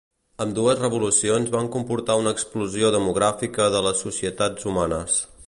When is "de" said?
3.77-3.83